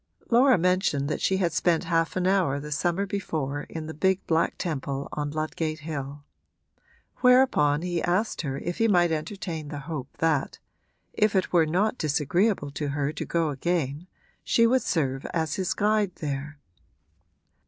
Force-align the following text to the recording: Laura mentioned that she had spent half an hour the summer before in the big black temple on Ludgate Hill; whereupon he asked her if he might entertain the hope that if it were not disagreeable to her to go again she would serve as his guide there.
Laura 0.31 0.57
mentioned 0.57 1.07
that 1.09 1.21
she 1.21 1.37
had 1.37 1.53
spent 1.53 1.83
half 1.83 2.15
an 2.15 2.25
hour 2.25 2.59
the 2.59 2.71
summer 2.71 3.05
before 3.05 3.67
in 3.69 3.85
the 3.85 3.93
big 3.93 4.25
black 4.25 4.55
temple 4.57 5.07
on 5.11 5.29
Ludgate 5.29 5.81
Hill; 5.81 6.23
whereupon 7.17 7.83
he 7.83 8.01
asked 8.01 8.41
her 8.41 8.57
if 8.57 8.79
he 8.79 8.87
might 8.87 9.11
entertain 9.11 9.67
the 9.67 9.81
hope 9.81 10.09
that 10.17 10.57
if 11.13 11.35
it 11.35 11.53
were 11.53 11.67
not 11.67 11.99
disagreeable 11.99 12.71
to 12.71 12.87
her 12.87 13.13
to 13.13 13.25
go 13.25 13.49
again 13.49 14.07
she 14.43 14.65
would 14.65 14.81
serve 14.81 15.23
as 15.35 15.53
his 15.57 15.75
guide 15.75 16.15
there. 16.15 16.57